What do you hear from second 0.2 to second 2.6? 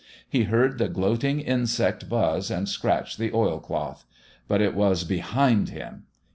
He heard the gloating insect buzz